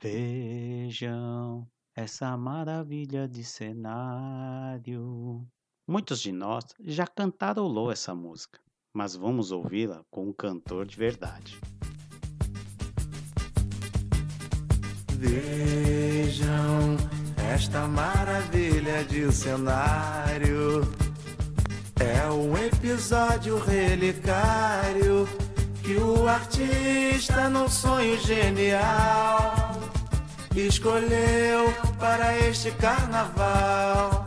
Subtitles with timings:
[0.00, 5.44] Vejam essa maravilha de cenário.
[5.88, 8.60] Muitos de nós já cantarolou essa música,
[8.94, 11.58] mas vamos ouvi-la com um cantor de verdade.
[15.14, 16.96] Vejam
[17.52, 20.82] esta maravilha de cenário.
[21.98, 25.26] É um episódio relicário
[25.82, 29.67] que o artista, num sonho genial,
[30.66, 31.66] escolheu
[31.98, 34.26] para este carnaval.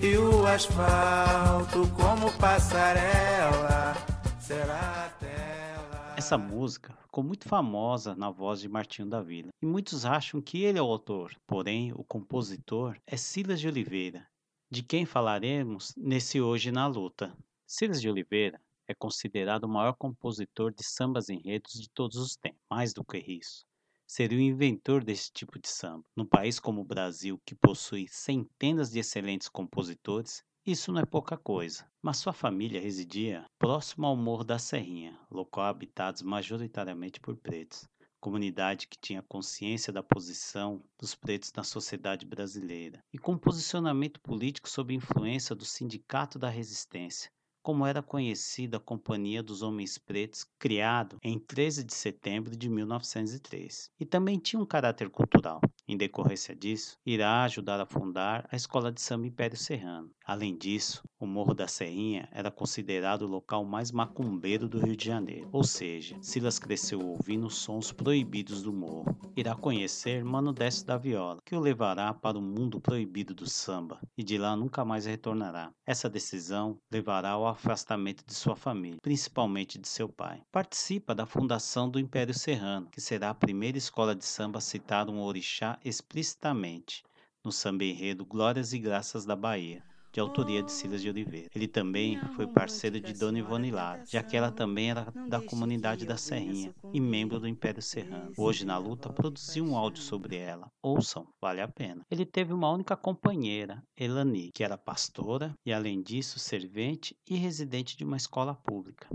[0.00, 3.94] E o asfalto, como passarela,
[4.38, 6.14] será a tela.
[6.16, 10.62] Essa música ficou muito famosa na voz de Martinho da Vila, e muitos acham que
[10.62, 14.26] ele é o autor, porém o compositor é Silas de Oliveira,
[14.70, 17.34] de quem falaremos nesse Hoje na Luta.
[17.66, 22.60] Silas de Oliveira é considerado o maior compositor de sambas enredos de todos os tempos,
[22.70, 23.64] mais do que isso.
[24.06, 26.04] Seria o inventor desse tipo de samba.
[26.14, 31.36] Num país como o Brasil, que possui centenas de excelentes compositores, isso não é pouca
[31.36, 37.86] coisa, mas sua família residia próximo ao Morro da Serrinha, local habitado majoritariamente por pretos,
[38.18, 43.04] comunidade que tinha consciência da posição dos pretos na sociedade brasileira.
[43.12, 47.30] E com posicionamento político sob influência do Sindicato da Resistência,
[47.64, 53.90] como era conhecida a Companhia dos Homens Pretos, criado em 13 de setembro de 1903.
[53.98, 55.62] E também tinha um caráter cultural.
[55.88, 60.10] Em decorrência disso, irá ajudar a fundar a Escola de Samba Império Serrano.
[60.26, 65.04] Além disso, o Morro da Serrinha era considerado o local mais macumbeiro do Rio de
[65.04, 69.14] Janeiro, ou seja, Silas cresceu ouvindo sons proibidos do morro.
[69.36, 74.00] Irá conhecer Mano Décio da Viola, que o levará para o mundo proibido do samba,
[74.16, 75.70] e de lá nunca mais retornará.
[75.84, 80.42] Essa decisão levará ao afastamento de sua família, principalmente de seu pai.
[80.50, 85.10] Participa da fundação do Império Serrano, que será a primeira escola de samba a citar
[85.10, 87.04] um orixá explicitamente
[87.44, 89.84] no samba enredo Glórias e Graças da Bahia
[90.14, 91.48] de autoria de Silas de Oliveira.
[91.52, 96.06] Ele também foi parceiro de Dona Ivone Lara, já que ela também era da comunidade
[96.06, 98.30] da Serrinha e membro do Império Serrano.
[98.38, 100.70] Hoje na luta produziu um áudio sobre ela.
[100.80, 102.06] Ouçam, vale a pena.
[102.08, 107.96] Ele teve uma única companheira, Elani, que era pastora e além disso servente e residente
[107.96, 109.08] de uma escola pública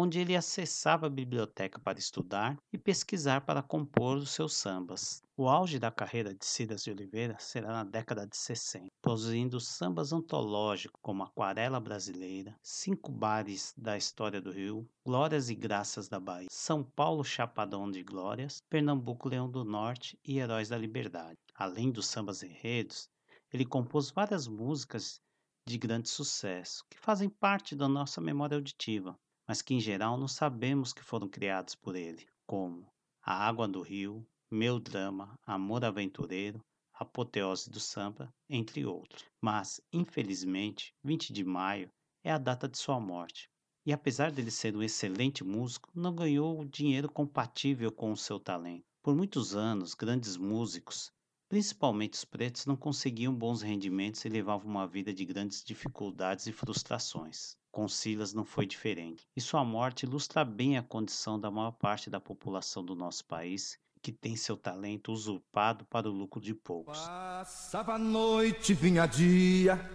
[0.00, 5.24] onde ele acessava a biblioteca para estudar e pesquisar para compor os seus sambas.
[5.36, 10.12] O auge da carreira de Cidas de Oliveira será na década de 60, produzindo sambas
[10.12, 16.46] antológicos como Aquarela Brasileira, Cinco Bares da História do Rio, Glórias e Graças da Bahia,
[16.48, 21.36] São Paulo Chapadão de Glórias, Pernambuco Leão do Norte e Heróis da Liberdade.
[21.56, 23.10] Além dos sambas enredos,
[23.52, 25.20] ele compôs várias músicas
[25.66, 30.28] de grande sucesso, que fazem parte da nossa memória auditiva, mas que em geral não
[30.28, 32.86] sabemos que foram criados por ele, como
[33.22, 39.24] A Água do Rio, Meu Drama, Amor Aventureiro, Apoteose do Samba, entre outros.
[39.40, 41.90] Mas, infelizmente, 20 de maio
[42.22, 43.48] é a data de sua morte.
[43.86, 48.38] E apesar dele ser um excelente músico, não ganhou o dinheiro compatível com o seu
[48.38, 48.84] talento.
[49.02, 51.10] Por muitos anos, grandes músicos,
[51.48, 56.52] principalmente os pretos, não conseguiam bons rendimentos e levavam uma vida de grandes dificuldades e
[56.52, 57.56] frustrações.
[57.70, 59.26] Com Silas não foi diferente.
[59.36, 63.78] E sua morte ilustra bem a condição da maior parte da população do nosso país,
[64.02, 66.98] que tem seu talento usurpado para o lucro de poucos.
[66.98, 69.90] Passava a noite, vinha dia,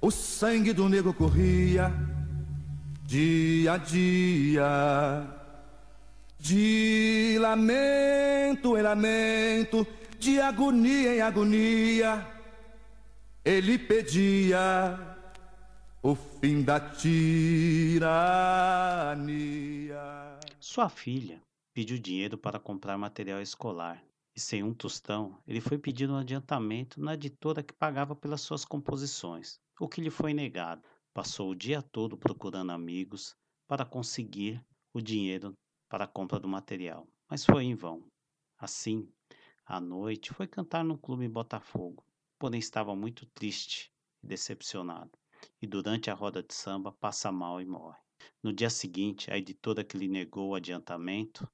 [0.00, 1.92] o sangue do negro corria,
[3.04, 5.36] dia a dia.
[6.38, 9.86] De lamento em lamento,
[10.20, 12.26] de agonia em agonia,
[13.42, 14.98] ele pedia
[16.02, 17.98] o fim da tirania.
[20.60, 21.40] Sua filha
[21.72, 24.04] pediu dinheiro para comprar material escolar
[24.36, 28.62] e, sem um tostão, ele foi pedir um adiantamento na editora que pagava pelas suas
[28.62, 30.82] composições, o que lhe foi negado.
[31.14, 33.34] Passou o dia todo procurando amigos
[33.66, 35.54] para conseguir o dinheiro
[35.88, 38.04] para a compra do material, mas foi em vão.
[38.58, 39.08] Assim,
[39.64, 42.04] à noite, foi cantar no clube em Botafogo,
[42.38, 43.92] porém estava muito triste
[44.22, 45.12] e decepcionado
[45.60, 47.98] e durante a roda de samba passa mal e morre.
[48.42, 51.50] No dia seguinte, a editora que lhe negou o adiantamento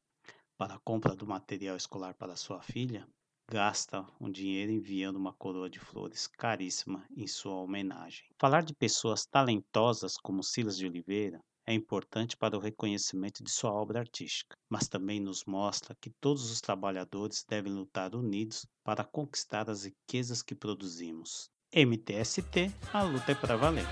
[0.56, 3.06] para a compra do material escolar para sua filha
[3.48, 8.26] gasta um dinheiro enviando uma coroa de flores caríssima em sua homenagem.
[8.38, 13.72] Falar de pessoas talentosas como Silas de Oliveira é importante para o reconhecimento de sua
[13.72, 19.68] obra artística, mas também nos mostra que todos os trabalhadores devem lutar unidos para conquistar
[19.68, 21.50] as riquezas que produzimos.
[21.74, 23.86] MTST, a luta é para valer.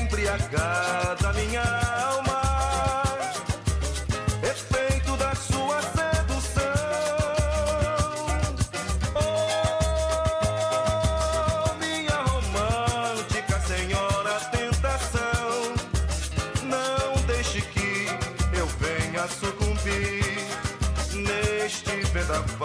[0.00, 1.87] embriagada minha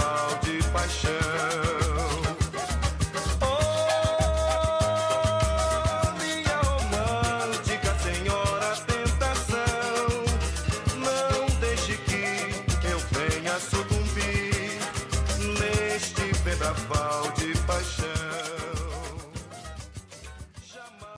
[0.04, 1.33] mal de paixão.